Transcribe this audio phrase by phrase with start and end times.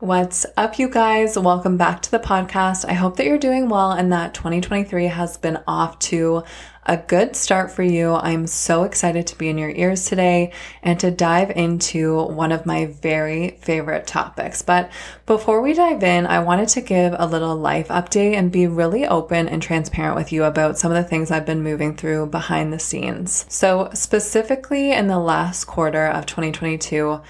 [0.00, 1.38] What's up, you guys?
[1.38, 2.88] Welcome back to the podcast.
[2.88, 6.42] I hope that you're doing well and that 2023 has been off to
[6.86, 8.14] a good start for you.
[8.14, 10.52] I'm so excited to be in your ears today
[10.82, 14.62] and to dive into one of my very favorite topics.
[14.62, 14.90] But
[15.26, 19.06] before we dive in, I wanted to give a little life update and be really
[19.06, 22.72] open and transparent with you about some of the things I've been moving through behind
[22.72, 23.44] the scenes.
[23.50, 27.20] So, specifically in the last quarter of 2022,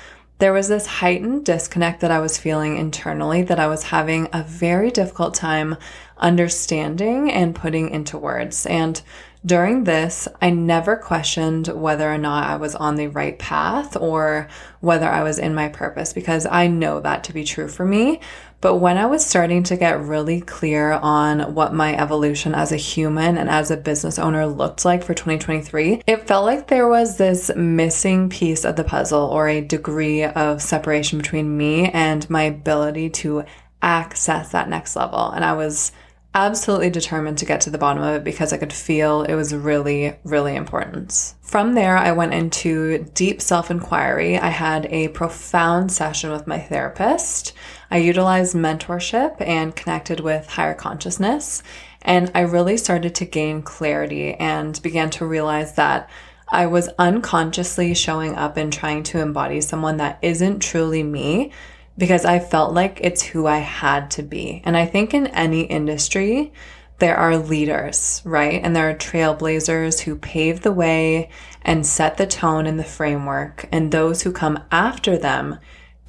[0.41, 4.43] there was this heightened disconnect that I was feeling internally that I was having a
[4.43, 5.77] very difficult time
[6.17, 8.65] understanding and putting into words.
[8.65, 9.01] And
[9.45, 14.49] during this, I never questioned whether or not I was on the right path or
[14.81, 18.21] whether I was in my purpose because I know that to be true for me.
[18.61, 22.77] But when I was starting to get really clear on what my evolution as a
[22.77, 27.17] human and as a business owner looked like for 2023, it felt like there was
[27.17, 32.43] this missing piece of the puzzle or a degree of separation between me and my
[32.43, 33.45] ability to
[33.81, 35.31] access that next level.
[35.31, 35.93] And I was
[36.35, 39.55] absolutely determined to get to the bottom of it because I could feel it was
[39.55, 41.35] really, really important.
[41.41, 44.39] From there, I went into deep self inquiry.
[44.39, 47.55] I had a profound session with my therapist.
[47.91, 51.63] I utilized mentorship and connected with higher consciousness.
[52.03, 56.09] And I really started to gain clarity and began to realize that
[56.49, 61.53] I was unconsciously showing up and trying to embody someone that isn't truly me
[61.99, 64.63] because I felt like it's who I had to be.
[64.65, 66.53] And I think in any industry,
[66.99, 68.61] there are leaders, right?
[68.63, 71.31] And there are trailblazers who pave the way
[71.63, 73.69] and set the tone and the framework.
[73.71, 75.59] And those who come after them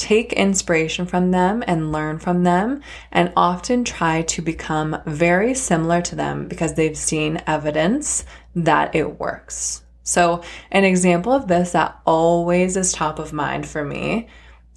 [0.02, 6.02] take inspiration from them and learn from them and often try to become very similar
[6.02, 9.83] to them because they've seen evidence that it works.
[10.02, 14.27] So, an example of this that always is top of mind for me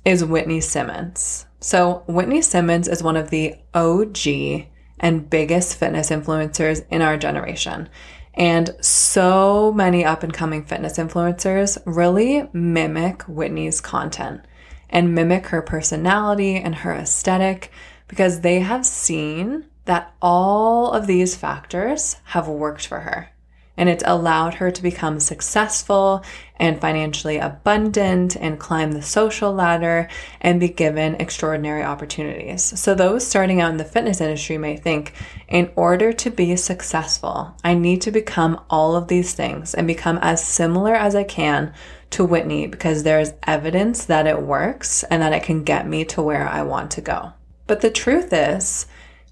[0.04, 1.46] is Whitney Simmons.
[1.58, 4.66] So, Whitney Simmons is one of the OG
[5.00, 7.88] and biggest fitness influencers in our generation.
[8.34, 14.42] And so many up and coming fitness influencers really mimic Whitney's content
[14.90, 17.70] and mimic her personality and her aesthetic
[18.08, 23.30] because they have seen that all of these factors have worked for her
[23.76, 26.24] and it's allowed her to become successful
[26.56, 30.08] and financially abundant and climb the social ladder
[30.40, 32.62] and be given extraordinary opportunities.
[32.62, 35.14] So, those starting out in the fitness industry may think,
[35.48, 40.18] in order to be successful, I need to become all of these things and become
[40.22, 41.72] as similar as I can
[42.10, 46.22] to Whitney because there's evidence that it works and that it can get me to
[46.22, 47.32] where I want to go.
[47.66, 48.86] But the truth is,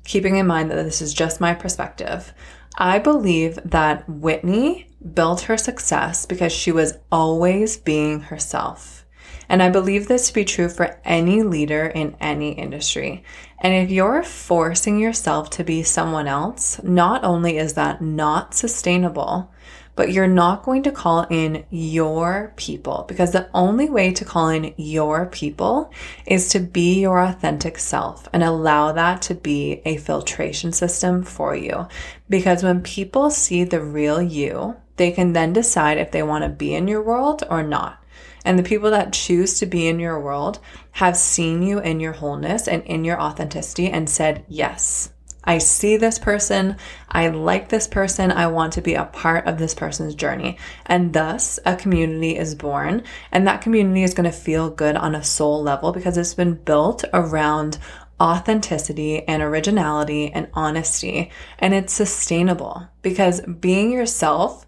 [0.04, 2.32] keeping in mind that this is just my perspective,
[2.76, 9.04] I believe that Whitney built her success because she was always being herself.
[9.48, 13.22] And I believe this to be true for any leader in any industry.
[13.58, 19.52] And if you're forcing yourself to be someone else, not only is that not sustainable,
[20.02, 24.48] but you're not going to call in your people because the only way to call
[24.48, 25.92] in your people
[26.26, 31.54] is to be your authentic self and allow that to be a filtration system for
[31.54, 31.86] you.
[32.28, 36.50] Because when people see the real you, they can then decide if they want to
[36.50, 38.04] be in your world or not.
[38.44, 40.58] And the people that choose to be in your world
[40.90, 45.12] have seen you in your wholeness and in your authenticity and said, yes,
[45.44, 46.76] I see this person.
[47.08, 48.30] I like this person.
[48.30, 50.58] I want to be a part of this person's journey.
[50.86, 53.02] And thus, a community is born.
[53.32, 56.54] And that community is going to feel good on a soul level because it's been
[56.54, 57.78] built around
[58.20, 61.30] authenticity and originality and honesty.
[61.58, 64.64] And it's sustainable because being yourself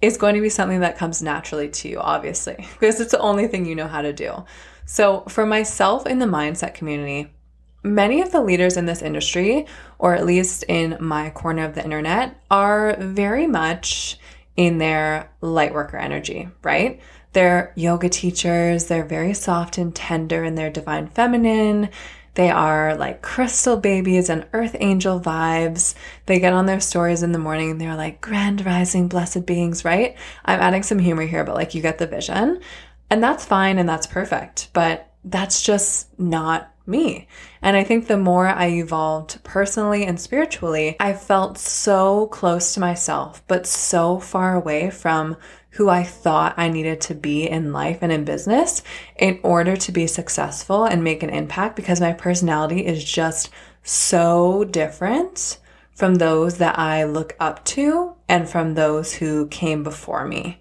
[0.00, 3.46] is going to be something that comes naturally to you, obviously, because it's the only
[3.46, 4.44] thing you know how to do.
[4.84, 7.30] So, for myself in the mindset community,
[7.82, 9.66] many of the leaders in this industry,
[9.98, 14.18] or at least in my corner of the internet, are very much
[14.56, 17.00] in their light worker energy, right?
[17.32, 21.90] They're yoga teachers, they're very soft and tender in their divine feminine.
[22.34, 25.94] They are like crystal babies and earth angel vibes.
[26.26, 29.84] They get on their stories in the morning and they're like grand rising blessed beings,
[29.84, 30.16] right?
[30.44, 32.60] I'm adding some humor here, but like you get the vision.
[33.10, 34.70] And that's fine and that's perfect.
[34.72, 37.28] But that's just not me.
[37.62, 42.80] And I think the more I evolved personally and spiritually, I felt so close to
[42.80, 45.36] myself, but so far away from
[45.70, 48.82] who I thought I needed to be in life and in business
[49.16, 53.50] in order to be successful and make an impact because my personality is just
[53.82, 55.58] so different
[55.92, 60.60] from those that I look up to and from those who came before me.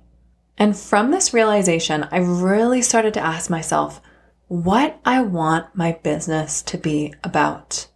[0.57, 4.01] And from this realization, I really started to ask myself,
[4.47, 7.88] what I want my business to be about,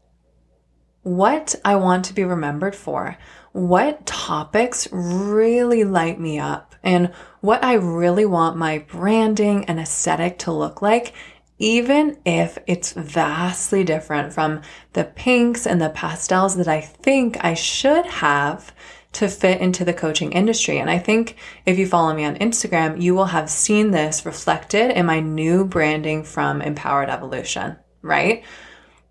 [1.04, 3.18] what I want to be remembered for,
[3.54, 10.40] what topics really light me up, and what I really want my branding and aesthetic
[10.40, 11.14] to look like,
[11.58, 14.62] even if it's vastly different from
[14.94, 18.74] the pinks and the pastels that I think I should have
[19.14, 20.78] to fit into the coaching industry.
[20.78, 21.36] And I think
[21.66, 25.66] if you follow me on Instagram, you will have seen this reflected in my new
[25.66, 28.44] branding from Empowered Evolution, right?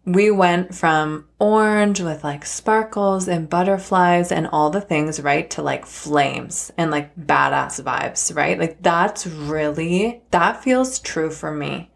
[0.06, 5.62] We went from orange with like sparkles and butterflies and all the things, right, to
[5.62, 8.58] like flames and like badass vibes, right?
[8.58, 11.90] Like that's really, that feels true for me.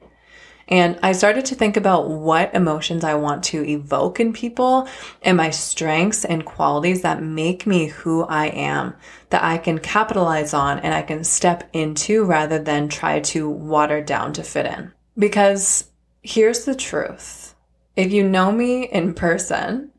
[0.69, 4.89] And I started to think about what emotions I want to evoke in people
[5.23, 8.95] and my strengths and qualities that make me who I am,
[9.31, 14.01] that I can capitalize on and I can step into rather than try to water
[14.01, 14.93] down to fit in.
[15.19, 15.91] Because
[16.23, 17.55] here's the truth.
[17.97, 19.91] If you know me in person,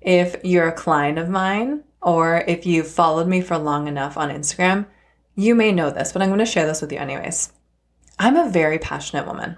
[0.00, 4.30] if you're a client of mine, or if you've followed me for long enough on
[4.30, 4.86] Instagram,
[5.34, 7.52] you may know this, but I'm going to share this with you anyways.
[8.18, 9.56] I'm a very passionate woman.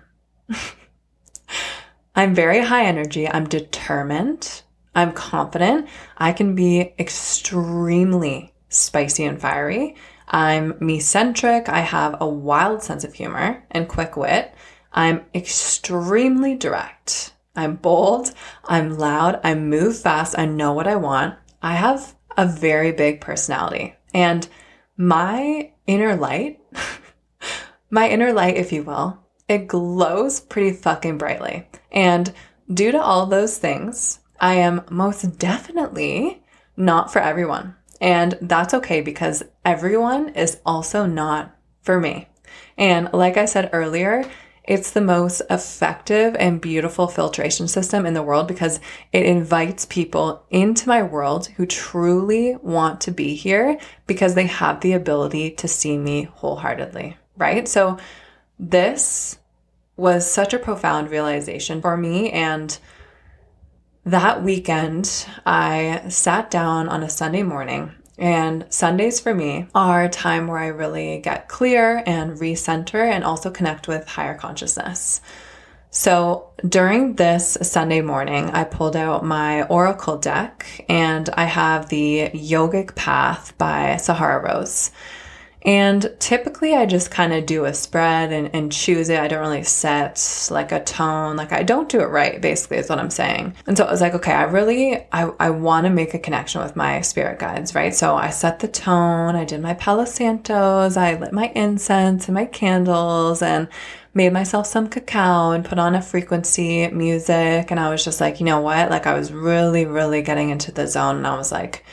[2.16, 3.28] I'm very high energy.
[3.28, 4.62] I'm determined.
[4.94, 5.88] I'm confident.
[6.16, 9.96] I can be extremely spicy and fiery.
[10.28, 11.68] I'm me centric.
[11.68, 14.54] I have a wild sense of humor and quick wit.
[14.92, 17.34] I'm extremely direct.
[17.54, 18.32] I'm bold.
[18.64, 19.40] I'm loud.
[19.44, 20.38] I move fast.
[20.38, 21.34] I know what I want.
[21.62, 24.48] I have a very big personality and
[24.96, 26.60] my inner light,
[27.90, 31.68] my inner light, if you will, it glows pretty fucking brightly.
[31.92, 32.32] And
[32.72, 36.42] due to all those things, I am most definitely
[36.76, 37.74] not for everyone.
[38.00, 42.28] And that's okay because everyone is also not for me.
[42.76, 44.24] And like I said earlier,
[44.64, 48.80] it's the most effective and beautiful filtration system in the world because
[49.12, 53.78] it invites people into my world who truly want to be here
[54.08, 57.68] because they have the ability to see me wholeheartedly, right?
[57.68, 57.96] So
[58.58, 59.38] this
[59.96, 62.30] was such a profound realization for me.
[62.30, 62.76] And
[64.04, 67.92] that weekend, I sat down on a Sunday morning.
[68.18, 73.24] And Sundays for me are a time where I really get clear and recenter and
[73.24, 75.20] also connect with higher consciousness.
[75.90, 82.30] So during this Sunday morning, I pulled out my Oracle deck and I have the
[82.34, 84.90] Yogic Path by Sahara Rose.
[85.62, 89.18] And typically I just kind of do a spread and, and choose it.
[89.18, 91.36] I don't really set like a tone.
[91.36, 93.54] Like I don't do it right, basically, is what I'm saying.
[93.66, 96.62] And so I was like, okay, I really, I, I want to make a connection
[96.62, 97.94] with my spirit guides, right?
[97.94, 99.34] So I set the tone.
[99.34, 100.96] I did my Palo Santos.
[100.96, 103.66] I lit my incense and my candles and
[104.14, 107.70] made myself some cacao and put on a frequency music.
[107.70, 108.88] And I was just like, you know what?
[108.88, 111.16] Like I was really, really getting into the zone.
[111.16, 111.84] And I was like,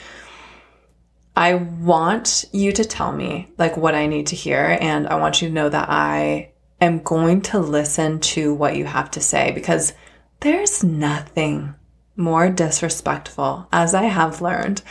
[1.36, 4.78] I want you to tell me like what I need to hear.
[4.80, 8.86] And I want you to know that I am going to listen to what you
[8.86, 9.94] have to say because
[10.42, 11.74] there's nothing
[12.16, 14.84] more disrespectful, as I have learned,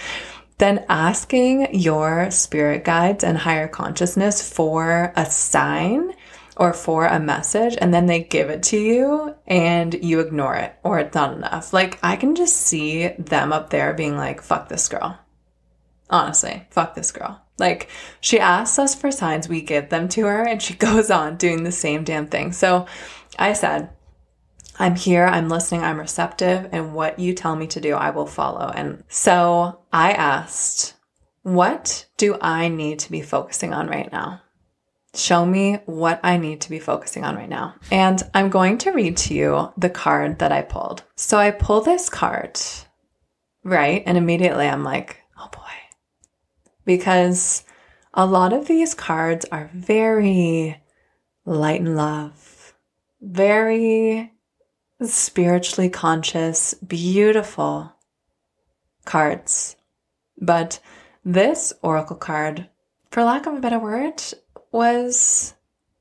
[0.59, 6.13] than asking your spirit guides and higher consciousness for a sign
[6.57, 10.75] or for a message and then they give it to you and you ignore it
[10.83, 11.73] or it's not enough.
[11.73, 15.19] Like I can just see them up there being like, fuck this girl.
[16.13, 17.43] Honestly, fuck this girl.
[17.59, 17.89] Like,
[18.21, 21.65] she asks us for signs, we give them to her, and she goes on doing
[21.65, 22.53] the same damn thing.
[22.53, 22.87] So
[23.39, 23.91] I said,
[24.79, 28.27] I'm here, I'm listening, I'm receptive, and what you tell me to do, I will
[28.27, 28.71] follow.
[28.75, 30.95] And so I asked,
[31.43, 34.43] What do I need to be focusing on right now?
[35.15, 37.75] Show me what I need to be focusing on right now.
[37.91, 41.05] And I'm going to read to you the card that I pulled.
[41.17, 42.59] So I pull this card,
[43.63, 44.03] right?
[44.07, 45.51] And immediately I'm like, oh,
[46.85, 47.65] because
[48.15, 50.81] a lot of these cards are very
[51.45, 52.75] light and love,
[53.21, 54.33] very
[55.01, 57.93] spiritually conscious, beautiful
[59.05, 59.77] cards.
[60.41, 60.81] But
[61.25, 62.69] this oracle card,
[63.11, 64.23] for lack of a better word,
[64.71, 65.55] was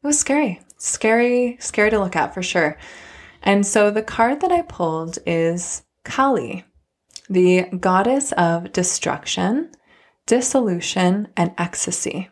[0.04, 0.60] it was scary.
[0.78, 2.78] Scary, scary to look at for sure.
[3.44, 6.66] And so the card that I pulled is Kali,
[7.30, 9.72] the goddess of destruction
[10.26, 12.30] dissolution, and ecstasy.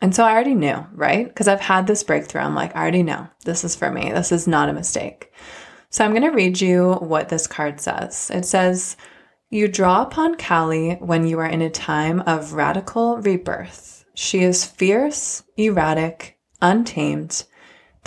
[0.00, 1.26] And so I already knew, right?
[1.26, 2.42] Because I've had this breakthrough.
[2.42, 4.12] I'm like, I already know this is for me.
[4.12, 5.32] This is not a mistake.
[5.90, 8.30] So I'm going to read you what this card says.
[8.32, 8.96] It says,
[9.50, 14.04] You draw upon Kali when you are in a time of radical rebirth.
[14.14, 17.44] She is fierce, erratic, untamed,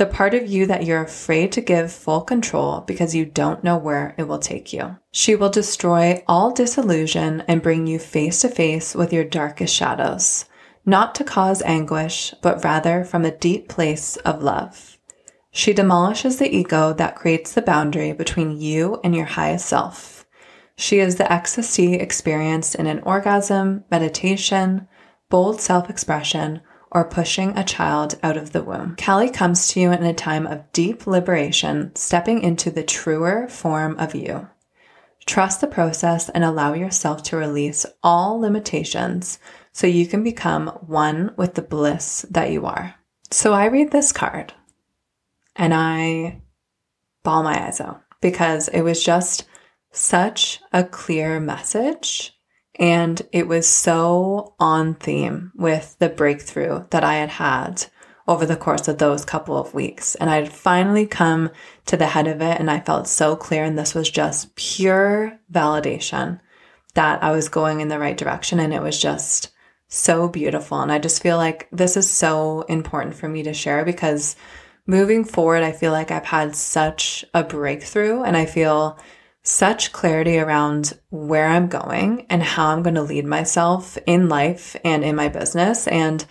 [0.01, 3.77] the part of you that you're afraid to give full control because you don't know
[3.77, 4.97] where it will take you.
[5.11, 10.45] She will destroy all disillusion and bring you face to face with your darkest shadows,
[10.87, 14.97] not to cause anguish, but rather from a deep place of love.
[15.51, 20.25] She demolishes the ego that creates the boundary between you and your highest self.
[20.75, 24.87] She is the ecstasy experienced in an orgasm, meditation,
[25.29, 28.95] bold self expression, or pushing a child out of the womb.
[28.97, 33.97] Kali comes to you in a time of deep liberation, stepping into the truer form
[33.97, 34.47] of you.
[35.25, 39.39] Trust the process and allow yourself to release all limitations
[39.71, 42.95] so you can become one with the bliss that you are.
[43.29, 44.53] So I read this card
[45.55, 46.41] and I
[47.23, 49.45] bawl my eyes out because it was just
[49.91, 52.37] such a clear message
[52.81, 57.85] and it was so on theme with the breakthrough that I had had
[58.27, 60.15] over the course of those couple of weeks.
[60.15, 61.51] And I had finally come
[61.85, 63.63] to the head of it and I felt so clear.
[63.63, 66.39] And this was just pure validation
[66.95, 68.59] that I was going in the right direction.
[68.59, 69.51] And it was just
[69.87, 70.81] so beautiful.
[70.81, 74.35] And I just feel like this is so important for me to share because
[74.87, 78.97] moving forward, I feel like I've had such a breakthrough and I feel
[79.43, 84.75] such clarity around where I'm going and how I'm going to lead myself in life
[84.83, 85.87] and in my business.
[85.87, 86.25] And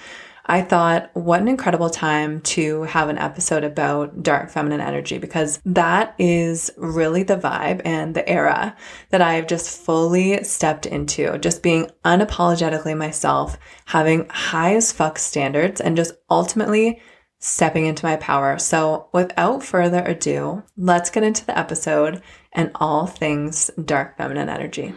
[0.47, 5.61] I thought, what an incredible time to have an episode about dark feminine energy because
[5.65, 8.77] that is really the vibe and the era
[9.11, 11.39] that I've just fully stepped into.
[11.39, 17.01] Just being unapologetically myself, having high as fuck standards, and just ultimately
[17.41, 18.59] stepping into my power.
[18.59, 24.95] So, without further ado, let's get into the episode and all things dark feminine energy.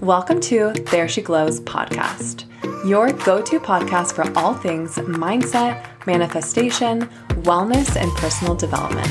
[0.00, 2.44] Welcome to There She Glows podcast,
[2.88, 7.02] your go to podcast for all things mindset, manifestation,
[7.42, 9.08] wellness, and personal development.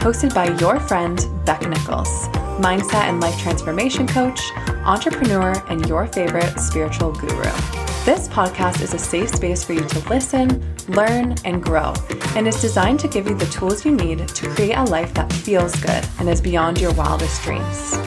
[0.00, 2.28] Hosted by your friend, Becca Nicholls,
[2.60, 4.40] mindset and life transformation coach,
[4.84, 7.83] entrepreneur, and your favorite spiritual guru.
[8.04, 11.94] This podcast is a safe space for you to listen, learn, and grow,
[12.36, 15.32] and is designed to give you the tools you need to create a life that
[15.32, 17.98] feels good and is beyond your wildest dreams.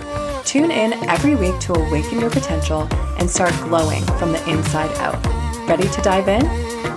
[0.46, 2.88] Tune in every week to awaken your potential
[3.18, 5.18] and start glowing from the inside out.
[5.68, 6.46] Ready to dive in?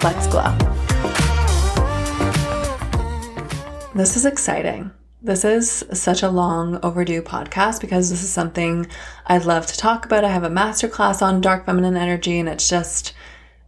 [0.00, 0.54] Let's glow.
[3.94, 4.90] This is exciting.
[5.22, 8.86] This is such a long overdue podcast because this is something
[9.26, 10.24] I'd love to talk about.
[10.24, 13.12] I have a masterclass on dark feminine energy and it's just,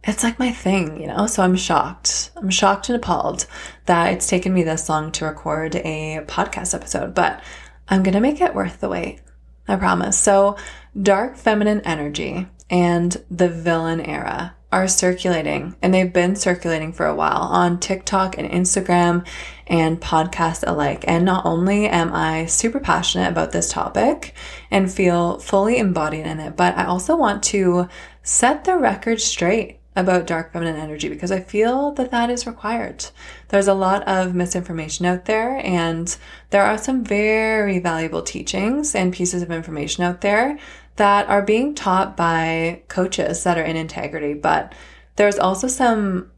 [0.03, 1.27] it's like my thing, you know?
[1.27, 2.31] So I'm shocked.
[2.35, 3.45] I'm shocked and appalled
[3.85, 7.43] that it's taken me this long to record a podcast episode, but
[7.87, 9.21] I'm going to make it worth the wait.
[9.67, 10.17] I promise.
[10.17, 10.57] So
[10.99, 17.13] dark feminine energy and the villain era are circulating and they've been circulating for a
[17.13, 19.25] while on TikTok and Instagram
[19.67, 21.05] and podcast alike.
[21.07, 24.33] And not only am I super passionate about this topic
[24.71, 27.87] and feel fully embodied in it, but I also want to
[28.23, 33.05] set the record straight about dark feminine energy because I feel that that is required.
[33.49, 36.17] There's a lot of misinformation out there and
[36.49, 40.57] there are some very valuable teachings and pieces of information out there
[40.95, 44.73] that are being taught by coaches that are in integrity, but
[45.15, 46.31] there's also some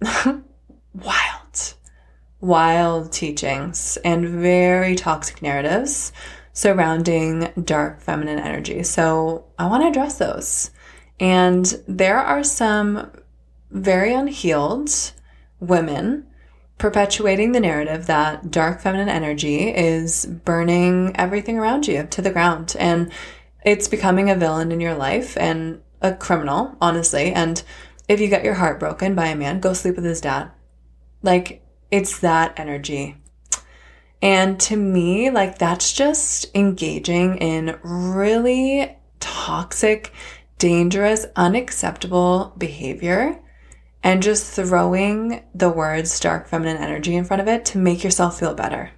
[0.94, 1.74] wild,
[2.40, 6.12] wild teachings and very toxic narratives
[6.52, 8.82] surrounding dark feminine energy.
[8.82, 10.70] So I want to address those.
[11.20, 13.10] And there are some
[13.70, 14.90] very unhealed
[15.60, 16.26] women
[16.78, 22.76] perpetuating the narrative that dark feminine energy is burning everything around you to the ground.
[22.78, 23.10] And
[23.66, 27.32] it's becoming a villain in your life and a criminal, honestly.
[27.32, 27.62] And
[28.08, 30.52] if you get your heart broken by a man, go sleep with his dad.
[31.20, 33.16] Like, it's that energy.
[34.22, 40.12] And to me, like, that's just engaging in really toxic,
[40.58, 43.42] dangerous, unacceptable behavior
[44.02, 48.38] and just throwing the words dark feminine energy in front of it to make yourself
[48.38, 48.92] feel better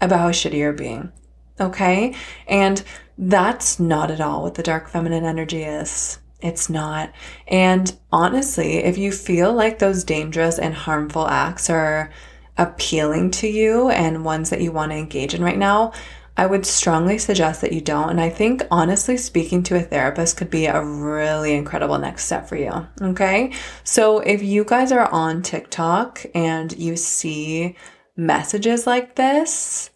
[0.00, 1.12] about how shitty you're being.
[1.60, 2.14] Okay.
[2.46, 2.82] And
[3.18, 6.18] that's not at all what the dark feminine energy is.
[6.40, 7.12] It's not.
[7.48, 12.10] And honestly, if you feel like those dangerous and harmful acts are
[12.58, 15.92] appealing to you and ones that you want to engage in right now,
[16.38, 18.10] I would strongly suggest that you don't.
[18.10, 22.46] And I think honestly, speaking to a therapist could be a really incredible next step
[22.46, 22.86] for you.
[23.00, 23.52] Okay.
[23.84, 27.76] So if you guys are on TikTok and you see
[28.16, 29.90] messages like this,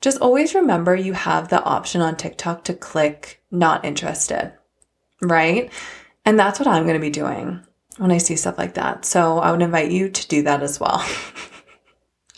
[0.00, 4.52] just always remember you have the option on TikTok to click not interested,
[5.20, 5.70] right?
[6.24, 7.60] And that's what I'm going to be doing
[7.98, 9.04] when I see stuff like that.
[9.04, 11.04] So I would invite you to do that as well.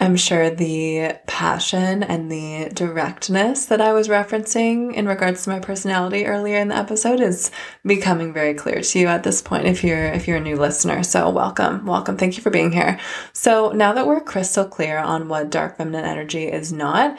[0.00, 5.60] I'm sure the passion and the directness that I was referencing in regards to my
[5.60, 7.52] personality earlier in the episode is
[7.86, 11.04] becoming very clear to you at this point if you're if you're a new listener.
[11.04, 11.86] So welcome.
[11.86, 12.16] Welcome.
[12.16, 12.98] Thank you for being here.
[13.32, 17.16] So now that we're crystal clear on what dark feminine energy is not,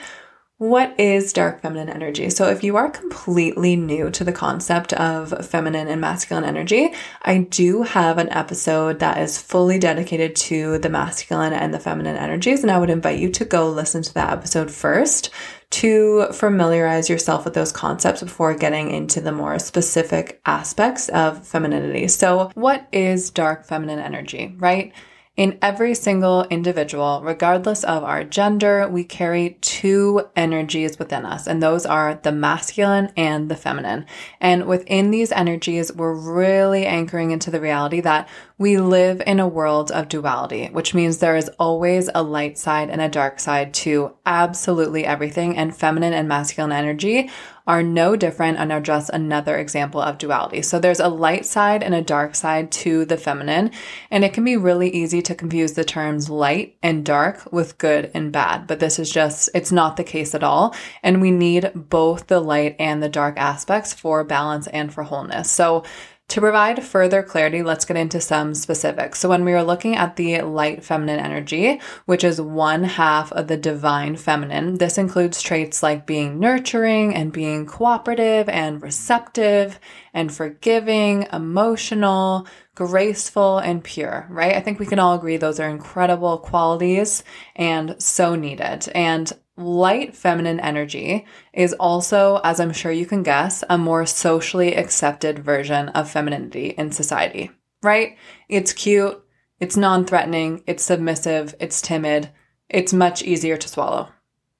[0.63, 2.29] what is dark feminine energy?
[2.29, 7.39] So, if you are completely new to the concept of feminine and masculine energy, I
[7.39, 12.61] do have an episode that is fully dedicated to the masculine and the feminine energies.
[12.61, 15.31] And I would invite you to go listen to that episode first
[15.71, 22.07] to familiarize yourself with those concepts before getting into the more specific aspects of femininity.
[22.07, 24.93] So, what is dark feminine energy, right?
[25.35, 31.61] In every single individual, regardless of our gender, we carry two energies within us, and
[31.61, 34.05] those are the masculine and the feminine.
[34.39, 39.47] And within these energies, we're really anchoring into the reality that we live in a
[39.47, 43.73] world of duality, which means there is always a light side and a dark side
[43.73, 45.57] to absolutely everything.
[45.57, 47.31] And feminine and masculine energy
[47.65, 50.61] are no different and are just another example of duality.
[50.61, 53.71] So there's a light side and a dark side to the feminine,
[54.11, 58.11] and it can be really easy to confuse the terms light and dark with good
[58.13, 58.67] and bad.
[58.67, 60.75] But this is just, it's not the case at all.
[61.01, 65.49] And we need both the light and the dark aspects for balance and for wholeness.
[65.49, 65.85] So
[66.33, 69.19] to provide further clarity, let's get into some specifics.
[69.19, 73.45] So, when we are looking at the light feminine energy, which is one half of
[73.45, 79.79] the divine feminine, this includes traits like being nurturing and being cooperative and receptive
[80.11, 84.55] and forgiving, emotional, graceful, and pure, right?
[84.55, 87.23] I think we can all agree those are incredible qualities
[87.55, 88.89] and so needed.
[88.95, 94.75] And light feminine energy is also, as I'm sure you can guess, a more socially
[94.75, 98.17] accepted version of femininity in society, right?
[98.49, 99.23] It's cute,
[99.59, 102.29] it's non threatening, it's submissive, it's timid,
[102.69, 104.09] it's much easier to swallow,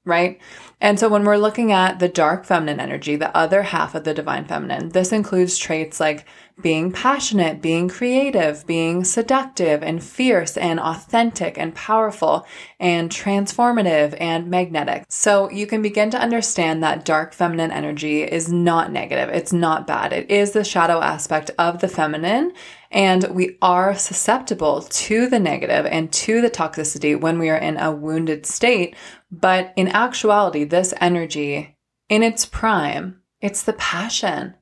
[0.06, 0.40] right?
[0.82, 4.14] And so when we're looking at the dark feminine energy, the other half of the
[4.14, 6.26] divine feminine, this includes traits like
[6.62, 12.46] being passionate, being creative, being seductive and fierce and authentic and powerful
[12.80, 15.06] and transformative and magnetic.
[15.10, 19.30] So you can begin to understand that dark feminine energy is not negative.
[19.30, 20.14] It's not bad.
[20.14, 22.54] It is the shadow aspect of the feminine.
[22.92, 27.78] And we are susceptible to the negative and to the toxicity when we are in
[27.78, 28.96] a wounded state.
[29.34, 31.76] But in actuality, this energy
[32.08, 34.54] in its prime, it's the passion.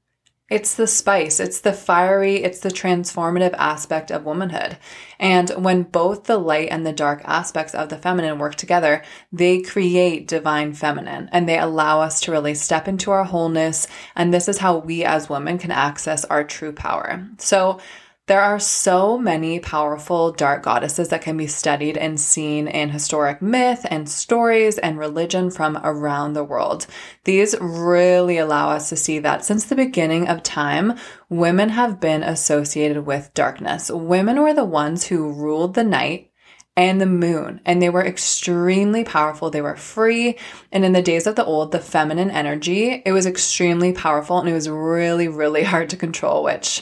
[0.50, 4.78] It's the spice, it's the fiery, it's the transformative aspect of womanhood.
[5.18, 9.62] And when both the light and the dark aspects of the feminine work together, they
[9.62, 13.88] create divine feminine and they allow us to really step into our wholeness.
[14.16, 17.26] And this is how we as women can access our true power.
[17.38, 17.80] So
[18.32, 23.42] there are so many powerful dark goddesses that can be studied and seen in historic
[23.42, 26.88] myth and stories and religion from around the world.
[27.26, 32.24] These really allow us to see that since the beginning of time, women have been
[32.24, 33.92] associated with darkness.
[33.92, 36.32] Women were the ones who ruled the night
[36.78, 37.60] and the moon.
[37.66, 39.50] And they were extremely powerful.
[39.50, 40.38] They were free.
[40.72, 44.48] And in the days of the old, the feminine energy, it was extremely powerful and
[44.48, 46.82] it was really, really hard to control, which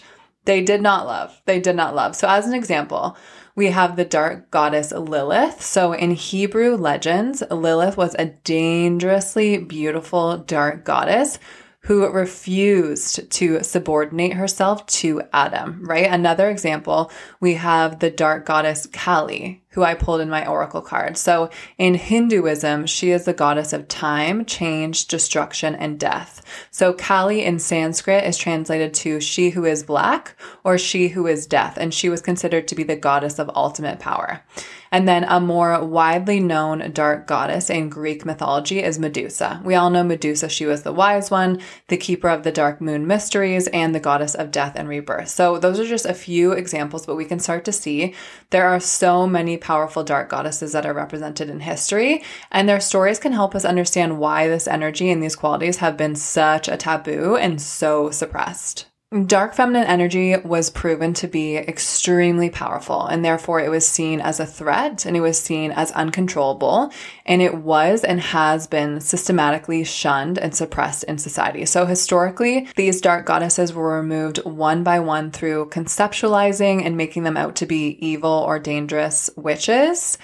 [0.50, 1.40] they did not love.
[1.46, 2.16] They did not love.
[2.16, 3.16] So, as an example,
[3.56, 5.62] we have the dark goddess Lilith.
[5.62, 11.38] So, in Hebrew legends, Lilith was a dangerously beautiful dark goddess
[11.84, 16.08] who refused to subordinate herself to Adam, right?
[16.12, 21.16] Another example, we have the dark goddess Kali, who I pulled in my oracle card.
[21.18, 26.44] So in Hinduism, she is the goddess of time, change, destruction, and death.
[26.70, 31.48] So Kali in Sanskrit is translated to she who is black or she who is
[31.48, 34.44] death, and she was considered to be the goddess of ultimate power.
[34.92, 39.62] And then a more widely known dark goddess in Greek mythology is Medusa.
[39.64, 40.50] We all know Medusa.
[40.50, 44.36] She was the wise one, the keeper of the dark moon mysteries, and the goddess
[44.36, 45.30] of death and rebirth.
[45.30, 48.16] So those are just a few examples, but we can start to see
[48.50, 53.20] there are so many powerful dark goddesses that are represented in history, and their stories
[53.20, 57.36] can help us understand why this energy and these qualities have been such a taboo
[57.36, 58.89] and so suppressed.
[59.26, 64.40] Dark feminine energy was proven to be extremely powerful, and therefore it was seen as
[64.40, 66.92] a threat and it was seen as uncontrollable.
[67.26, 71.66] And it was and has been systematically shunned and suppressed in society.
[71.66, 77.36] So, historically, these dark goddesses were removed one by one through conceptualizing and making them
[77.36, 80.20] out to be evil or dangerous witches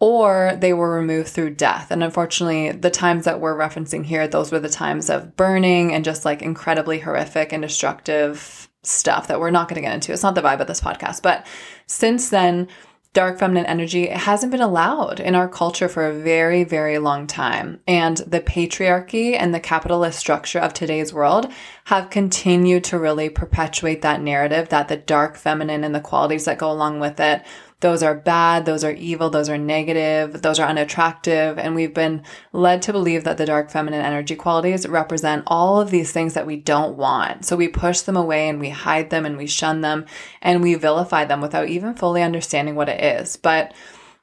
[0.00, 1.90] or they were removed through death.
[1.90, 6.04] And unfortunately, the times that we're referencing here, those were the times of burning and
[6.04, 10.12] just like incredibly horrific and destructive stuff that we're not going to get into.
[10.12, 11.20] It's not the vibe of this podcast.
[11.22, 11.46] But
[11.86, 12.68] since then,
[13.12, 17.26] dark feminine energy it hasn't been allowed in our culture for a very, very long
[17.26, 17.80] time.
[17.86, 21.52] And the patriarchy and the capitalist structure of today's world
[21.84, 26.58] have continued to really perpetuate that narrative that the dark feminine and the qualities that
[26.58, 27.42] go along with it
[27.80, 31.58] those are bad, those are evil, those are negative, those are unattractive.
[31.58, 35.90] And we've been led to believe that the dark feminine energy qualities represent all of
[35.90, 37.46] these things that we don't want.
[37.46, 40.04] So we push them away and we hide them and we shun them
[40.42, 43.36] and we vilify them without even fully understanding what it is.
[43.36, 43.72] But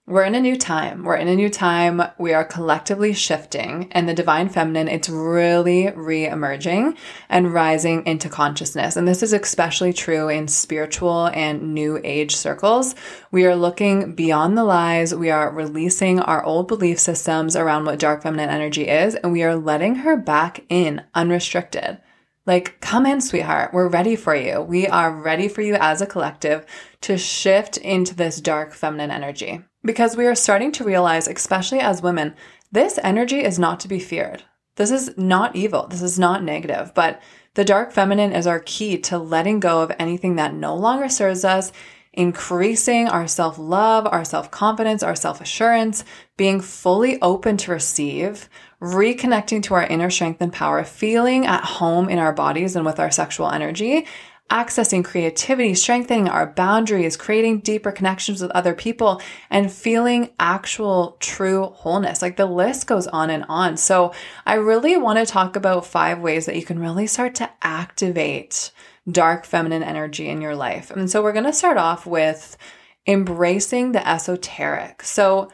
[0.07, 1.03] we're in a new time.
[1.03, 2.01] We're in a new time.
[2.17, 8.95] We are collectively shifting and the divine feminine, it's really re-emerging and rising into consciousness.
[8.95, 12.95] And this is especially true in spiritual and new age circles.
[13.31, 15.13] We are looking beyond the lies.
[15.13, 19.43] We are releasing our old belief systems around what dark feminine energy is, and we
[19.43, 21.97] are letting her back in unrestricted.
[22.45, 23.73] Like, come in, sweetheart.
[23.73, 24.61] We're ready for you.
[24.61, 26.65] We are ready for you as a collective
[27.01, 32.01] to shift into this dark feminine energy because we are starting to realize, especially as
[32.01, 32.35] women,
[32.71, 34.43] this energy is not to be feared.
[34.75, 35.87] This is not evil.
[35.87, 37.21] This is not negative, but
[37.55, 41.43] the dark feminine is our key to letting go of anything that no longer serves
[41.43, 41.71] us,
[42.13, 46.03] increasing our self love, our self confidence, our self assurance,
[46.37, 48.47] being fully open to receive,
[48.79, 52.99] reconnecting to our inner strength and power, feeling at home in our bodies and with
[52.99, 54.05] our sexual energy,
[54.49, 61.65] accessing creativity, strengthening our boundaries, creating deeper connections with other people, and feeling actual true
[61.65, 62.21] wholeness.
[62.21, 63.77] Like the list goes on and on.
[63.77, 64.13] So
[64.45, 68.71] I really want to talk about five ways that you can really start to activate
[69.09, 70.91] dark feminine energy in your life.
[70.91, 72.57] And so we're going to start off with
[73.05, 75.01] embracing the esoteric.
[75.03, 75.49] So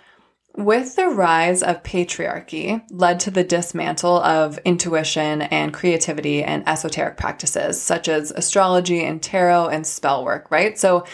[0.55, 7.17] with the rise of patriarchy led to the dismantle of intuition and creativity and esoteric
[7.17, 10.77] practices such as astrology and tarot and spell work, right?
[10.77, 11.05] So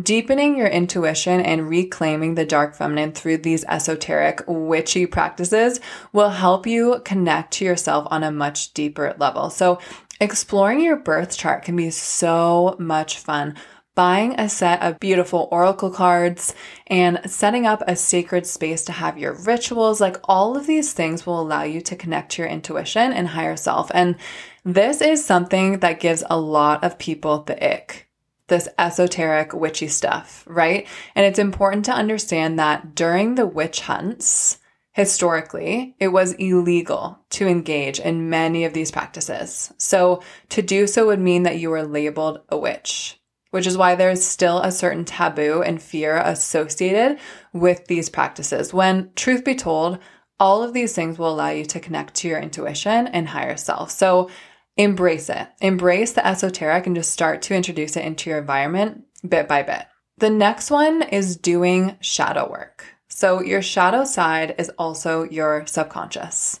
[0.00, 5.80] deepening your intuition and reclaiming the dark feminine through these esoteric witchy practices
[6.12, 9.50] will help you connect to yourself on a much deeper level.
[9.50, 9.80] So
[10.20, 13.54] exploring your birth chart can be so much fun
[13.94, 16.54] buying a set of beautiful oracle cards
[16.86, 20.00] and setting up a sacred space to have your rituals.
[20.00, 23.56] Like all of these things will allow you to connect to your intuition and higher
[23.56, 23.90] self.
[23.94, 24.16] And
[24.64, 28.08] this is something that gives a lot of people the ick.
[28.48, 30.86] This esoteric witchy stuff, right?
[31.14, 34.58] And it's important to understand that during the witch hunts,
[34.92, 39.72] historically, it was illegal to engage in many of these practices.
[39.78, 43.18] So to do so would mean that you were labeled a witch
[43.54, 47.20] which is why there's still a certain taboo and fear associated
[47.52, 48.74] with these practices.
[48.74, 50.00] When, truth be told,
[50.40, 53.92] all of these things will allow you to connect to your intuition and higher self.
[53.92, 54.28] So
[54.76, 55.46] embrace it.
[55.60, 59.86] Embrace the esoteric and just start to introduce it into your environment bit by bit.
[60.18, 62.84] The next one is doing shadow work.
[63.06, 66.58] So your shadow side is also your subconscious.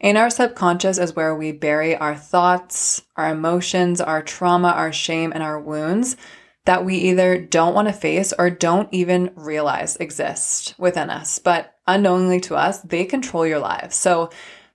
[0.00, 5.30] In our subconscious is where we bury our thoughts, our emotions, our trauma, our shame,
[5.32, 6.16] and our wounds
[6.64, 11.38] that we either don't want to face or don't even realize exist within us.
[11.38, 13.94] But unknowingly to us, they control your lives.
[13.94, 14.30] So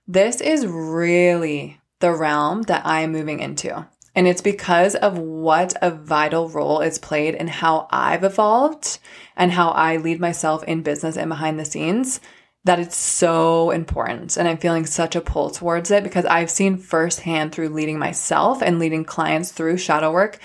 [0.06, 3.86] this is really the realm that I am moving into.
[4.14, 8.98] And it's because of what a vital role it's played in how I've evolved
[9.36, 12.20] and how I lead myself in business and behind the scenes
[12.66, 14.36] that it's so important.
[14.36, 18.60] And I'm feeling such a pull towards it because I've seen firsthand through leading myself
[18.62, 20.38] and leading clients through shadow work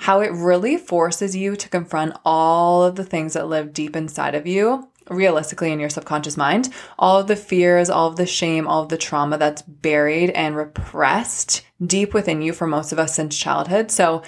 [0.00, 4.34] how it really forces you to confront all of the things that live deep inside
[4.34, 8.66] of you realistically in your subconscious mind, all of the fears, all of the shame,
[8.66, 13.14] all of the trauma that's buried and repressed deep within you for most of us
[13.14, 13.90] since childhood.
[13.90, 14.22] So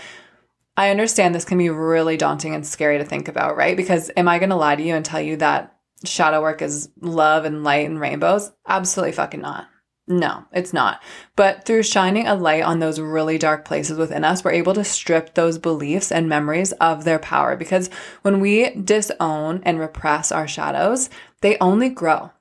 [0.77, 3.77] I understand this can be really daunting and scary to think about, right?
[3.77, 6.91] Because am I going to lie to you and tell you that shadow work is
[7.01, 8.53] love and light and rainbows?
[8.67, 9.69] Absolutely fucking not.
[10.09, 11.01] No, it's not.
[11.37, 14.85] But through shining a light on those really dark places within us, we're able to
[14.85, 17.57] strip those beliefs and memories of their power.
[17.57, 17.89] Because
[18.23, 21.09] when we disown and repress our shadows,
[21.41, 22.33] they only grow.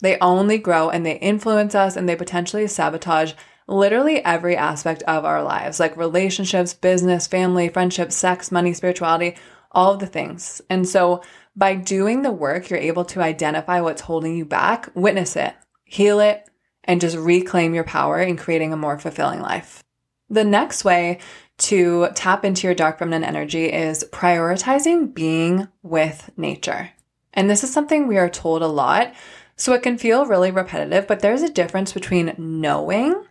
[0.00, 3.34] They only grow and they influence us and they potentially sabotage
[3.68, 9.36] literally every aspect of our lives, like relationships, business, family, friendship, sex, money, spirituality,
[9.72, 10.60] all of the things.
[10.70, 11.22] And so
[11.56, 15.54] by doing the work, you're able to identify what's holding you back, witness it,
[15.84, 16.48] heal it,
[16.84, 19.82] and just reclaim your power in creating a more fulfilling life.
[20.30, 21.18] The next way
[21.58, 26.90] to tap into your dark feminine energy is prioritizing being with nature.
[27.34, 29.14] And this is something we are told a lot,
[29.56, 33.26] so it can feel really repetitive, but there's a difference between knowing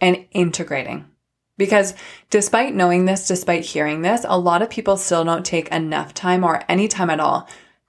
[0.00, 1.04] and integrating.
[1.56, 1.94] Because
[2.30, 6.42] despite knowing this, despite hearing this, a lot of people still don't take enough time
[6.42, 7.48] or any time at all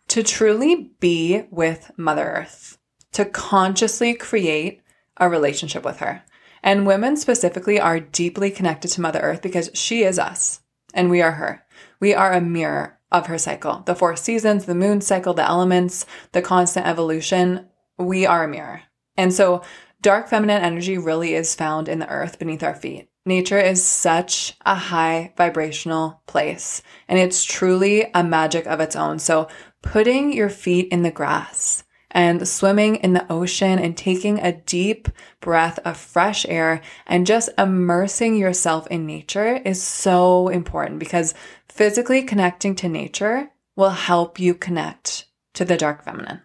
[0.10, 2.78] to truly be with Mother Earth,
[3.14, 4.82] to consciously create
[5.18, 6.24] a relationship with her.
[6.62, 10.62] And women specifically are deeply connected to Mother Earth because she is us
[10.94, 11.64] and we are her.
[12.00, 13.84] We are a mirror of her cycle.
[13.86, 18.82] The four seasons, the moon cycle, the elements, the constant evolution, we are a mirror.
[19.18, 19.62] And so
[20.06, 23.10] dark feminine energy really is found in the earth beneath our feet.
[23.26, 29.18] Nature is such a high vibrational place and it's truly a magic of its own.
[29.18, 29.48] So
[29.82, 35.10] putting your feet in the grass and swimming in the ocean and taking a deep
[35.42, 41.34] breath of fresh air and just immersing yourself in nature is so important because
[41.68, 46.44] physically connecting to nature will help you connect to the dark feminine.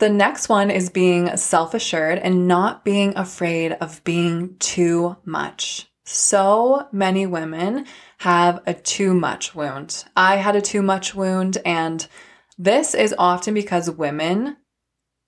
[0.00, 5.90] The next one is being self assured and not being afraid of being too much.
[6.06, 7.84] So many women
[8.16, 10.06] have a too much wound.
[10.16, 12.06] I had a too much wound, and
[12.56, 14.56] this is often because women,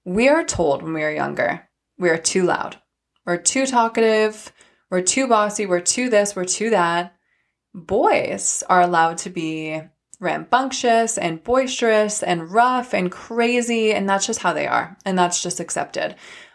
[0.07, 2.79] we are told when we are younger, we are too loud,
[3.27, 4.55] we're too talkative,
[4.91, 7.15] we're too bossy, we're too this, we're too that.
[7.75, 9.83] Boys are allowed to be
[10.23, 15.43] rambunctious and boisterous and rough and crazy, and that's just how they are, and that's
[15.43, 16.15] just accepted.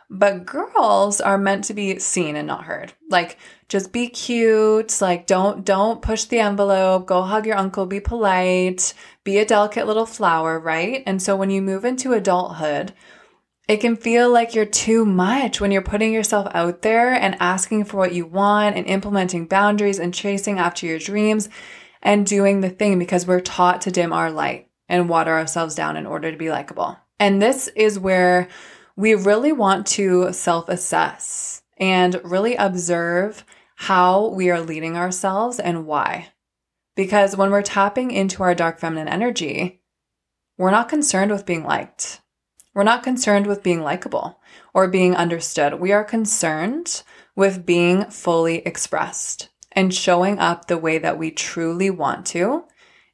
[0.10, 2.94] But girls are meant to be seen and not heard.
[3.10, 8.00] Like just be cute, like don't don't push the envelope, go hug your uncle, be
[8.00, 8.94] polite,
[9.26, 11.04] be a delicate little flower, right?
[11.06, 12.94] And so when you move into adulthood,
[13.68, 17.84] it can feel like you're too much when you're putting yourself out there and asking
[17.84, 21.50] for what you want and implementing boundaries and chasing after your dreams
[22.02, 25.98] and doing the thing because we're taught to dim our light and water ourselves down
[25.98, 26.98] in order to be likable.
[27.20, 28.48] And this is where
[28.96, 35.86] we really want to self assess and really observe how we are leading ourselves and
[35.86, 36.30] why.
[36.96, 39.82] Because when we're tapping into our dark feminine energy,
[40.58, 42.22] we're not concerned with being liked.
[42.74, 44.40] We're not concerned with being likable
[44.74, 45.80] or being understood.
[45.80, 47.04] We are concerned
[47.36, 52.64] with being fully expressed and showing up the way that we truly want to.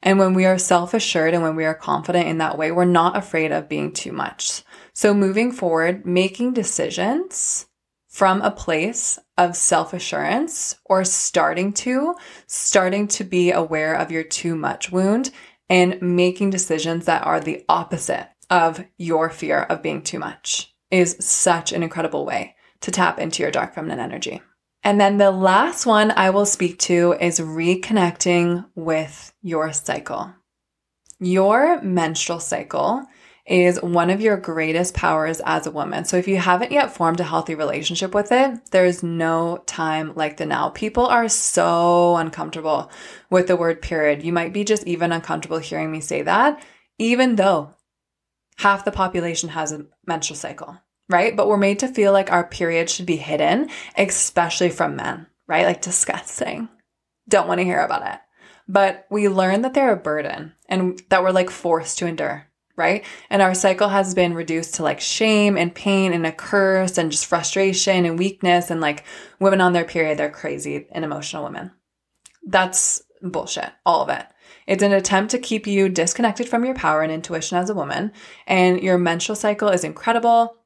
[0.02, 2.86] And when we are self assured and when we are confident in that way, we're
[2.86, 4.62] not afraid of being too much.
[4.94, 7.66] So moving forward, making decisions
[8.08, 12.14] from a place of self assurance or starting to,
[12.46, 15.30] starting to be aware of your too much wound
[15.68, 21.16] and making decisions that are the opposite of your fear of being too much is
[21.20, 24.40] such an incredible way to tap into your dark feminine energy.
[24.84, 30.34] And then the last one I will speak to is reconnecting with your cycle.
[31.18, 33.02] Your menstrual cycle
[33.46, 36.04] is one of your greatest powers as a woman.
[36.04, 40.36] So if you haven't yet formed a healthy relationship with it, there's no time like
[40.36, 40.68] the now.
[40.68, 42.90] People are so uncomfortable
[43.30, 44.22] with the word period.
[44.22, 46.62] You might be just even uncomfortable hearing me say that,
[46.98, 47.74] even though
[48.58, 51.36] half the population has a menstrual cycle right?
[51.36, 55.66] But we're made to feel like our period should be hidden, especially from men, right?
[55.66, 56.68] Like disgusting.
[57.28, 58.20] Don't want to hear about it.
[58.66, 63.04] But we learn that they're a burden and that we're like forced to endure, right?
[63.28, 67.10] And our cycle has been reduced to like shame and pain and a curse and
[67.10, 68.70] just frustration and weakness.
[68.70, 69.04] And like
[69.38, 71.72] women on their period, they're crazy and emotional women.
[72.46, 74.26] That's bullshit, all of it.
[74.66, 78.12] It's an attempt to keep you disconnected from your power and intuition as a woman.
[78.46, 80.56] And your menstrual cycle is incredible.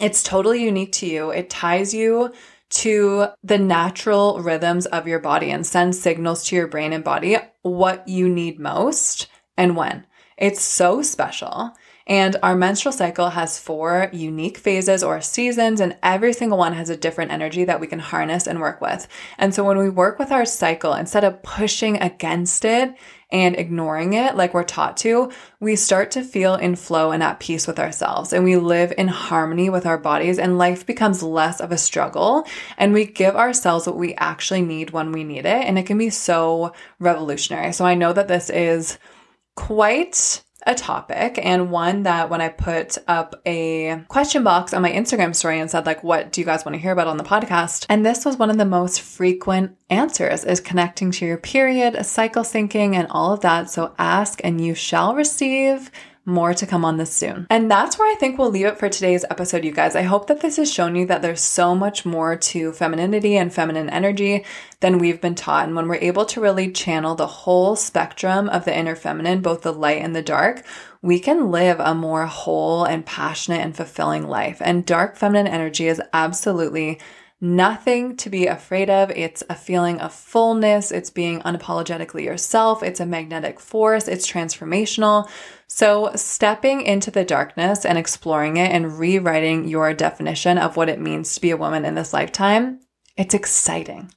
[0.00, 1.30] It's totally unique to you.
[1.30, 2.32] It ties you
[2.70, 7.36] to the natural rhythms of your body and sends signals to your brain and body
[7.62, 10.06] what you need most and when.
[10.36, 11.72] It's so special.
[12.06, 16.88] And our menstrual cycle has four unique phases or seasons, and every single one has
[16.88, 19.06] a different energy that we can harness and work with.
[19.36, 22.94] And so when we work with our cycle, instead of pushing against it
[23.30, 27.40] and ignoring it like we're taught to, we start to feel in flow and at
[27.40, 28.32] peace with ourselves.
[28.32, 32.46] And we live in harmony with our bodies, and life becomes less of a struggle.
[32.78, 35.66] And we give ourselves what we actually need when we need it.
[35.66, 37.72] And it can be so revolutionary.
[37.72, 38.98] So I know that this is
[39.56, 44.92] quite a topic and one that when I put up a question box on my
[44.92, 47.24] Instagram story and said like what do you guys want to hear about on the
[47.24, 52.04] podcast and this was one of the most frequent answers is connecting to your period,
[52.04, 53.70] cycle syncing and all of that.
[53.70, 55.90] So ask and you shall receive.
[56.28, 57.46] More to come on this soon.
[57.48, 59.96] And that's where I think we'll leave it for today's episode, you guys.
[59.96, 63.50] I hope that this has shown you that there's so much more to femininity and
[63.50, 64.44] feminine energy
[64.80, 65.66] than we've been taught.
[65.66, 69.62] And when we're able to really channel the whole spectrum of the inner feminine, both
[69.62, 70.66] the light and the dark,
[71.00, 74.58] we can live a more whole and passionate and fulfilling life.
[74.60, 77.00] And dark feminine energy is absolutely
[77.40, 79.10] nothing to be afraid of.
[79.12, 80.90] It's a feeling of fullness.
[80.90, 82.82] It's being unapologetically yourself.
[82.82, 84.08] It's a magnetic force.
[84.08, 85.30] It's transformational.
[85.70, 90.98] So, stepping into the darkness and exploring it and rewriting your definition of what it
[90.98, 92.80] means to be a woman in this lifetime,
[93.18, 94.10] it's exciting.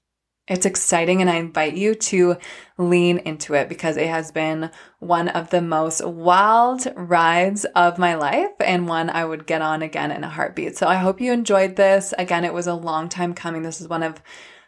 [0.47, 2.37] It's exciting, and I invite you to
[2.77, 8.15] lean into it because it has been one of the most wild rides of my
[8.15, 10.77] life and one I would get on again in a heartbeat.
[10.77, 12.13] So I hope you enjoyed this.
[12.17, 13.61] Again, it was a long time coming.
[13.61, 14.21] This is one of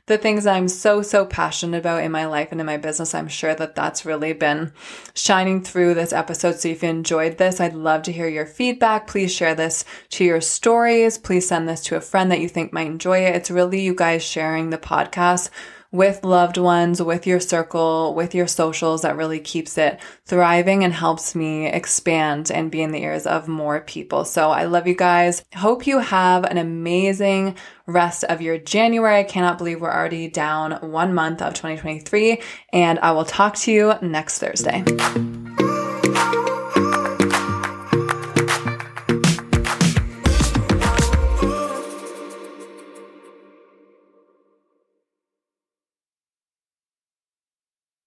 [0.06, 3.16] the things I'm so, so passionate about in my life and in my business.
[3.16, 4.74] I'm sure that that's really been
[5.14, 6.56] shining through this episode.
[6.56, 9.08] So if you enjoyed this, I'd love to hear your feedback.
[9.08, 11.18] Please share this to your stories.
[11.18, 13.36] Please send this to a friend that you think might enjoy it.
[13.36, 15.50] It's really you guys sharing the podcast
[15.94, 20.92] with loved ones, with your circle, with your socials that really keeps it thriving and
[20.92, 24.26] helps me expand and be in the ears of more people.
[24.26, 25.46] So I love you guys.
[25.56, 29.20] Hope you have an amazing rest of your January.
[29.20, 32.42] I cannot believe we're already down one month of 2023
[32.74, 34.84] and I will talk to you next Thursday.